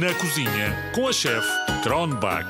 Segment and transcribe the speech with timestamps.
[0.00, 1.46] Na cozinha com a chefe
[1.82, 2.48] Tronbach.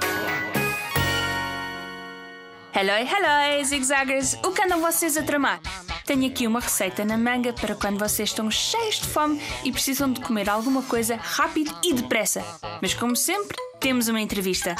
[2.73, 4.35] Hello, hello, zigzaggers!
[4.45, 5.61] O que andam vocês a tramar?
[6.07, 10.13] Tenho aqui uma receita na manga para quando vocês estão cheios de fome e precisam
[10.13, 12.43] de comer alguma coisa rápido e depressa.
[12.81, 14.75] Mas como sempre, temos uma entrevista.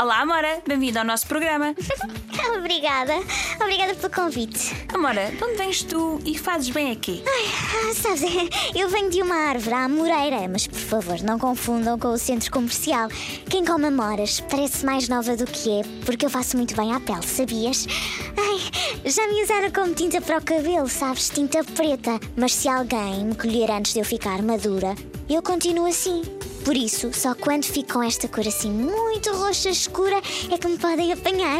[0.00, 1.74] Olá, Amora, bem-vinda ao nosso programa.
[2.56, 3.12] Obrigada,
[3.60, 4.74] obrigada pelo convite.
[4.94, 7.22] Amora, de onde vens tu e fazes bem aqui?
[7.26, 8.22] Ah, sabes,
[8.74, 12.50] eu venho de uma árvore à Moreira, mas por favor, não confundam com o centro
[12.50, 13.10] comercial.
[13.50, 17.00] Quem come amoras parece mais nova do que é, porque eu faço muito bem à
[17.00, 17.86] pele, sabias?
[18.38, 21.28] Ai, já me usaram como tinta para o cabelo, sabes?
[21.28, 22.18] Tinta preta.
[22.36, 24.94] Mas se alguém me colher antes de eu ficar madura,
[25.28, 26.39] eu continuo assim.
[26.70, 30.78] Por isso, só quando fico com esta cor assim muito roxa escura é que me
[30.78, 31.58] podem apanhar.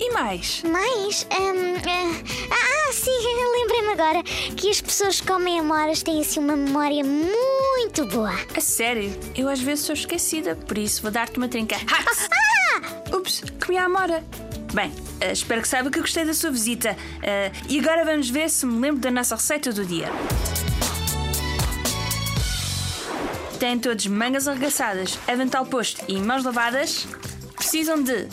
[0.00, 0.62] E mais?
[0.62, 1.26] Mais?
[1.30, 3.10] hum, ah, ah, sim,
[3.54, 4.22] lembrei-me agora
[4.56, 8.32] que as pessoas que comem amoras têm assim uma memória muito boa.
[8.56, 11.76] A sério, eu às vezes sou esquecida, por isso vou dar-te uma trinca.
[11.76, 12.26] Hats!
[13.12, 14.24] Ups, comi a Amora.
[14.72, 16.96] Bem, eh, espero que saiba que gostei da sua visita.
[17.22, 20.10] Eh, e agora vamos ver se me lembro da nossa receita do dia.
[23.58, 27.06] Têm todos mangas arregaçadas, avental posto e mãos lavadas.
[27.56, 28.28] Precisam de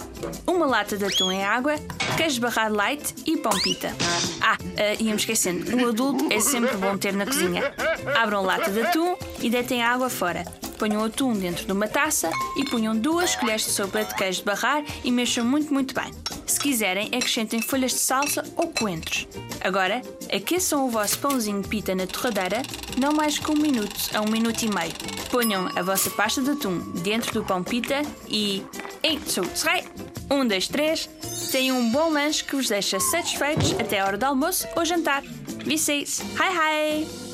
[0.46, 1.76] uma lata de atum em água,
[2.18, 3.94] queijo barrado light e pão pita.
[4.42, 7.74] Ah, uh, ia-me esquecendo, um adulto é sempre bom ter na cozinha.
[8.22, 10.44] Abram lata de atum e deitem a água fora.
[10.84, 14.44] Ponham atum dentro de uma taça e ponham duas colheres de sopa de queijo de
[14.44, 16.12] barrar e mexam muito, muito bem.
[16.46, 19.26] Se quiserem, acrescentem folhas de salsa ou coentros.
[19.62, 22.62] Agora, aqueçam o vosso pãozinho pita na torradeira,
[22.98, 24.92] não mais que um minuto a um minuto e meio.
[25.32, 28.62] Ponham a vossa pasta de atum dentro do pão pita e.
[30.30, 31.10] Um, dois, três.
[31.50, 35.24] Tenham um bom lanche que vos deixa satisfeitos até a hora do almoço ou jantar.
[35.66, 37.33] Vocês, hi hi!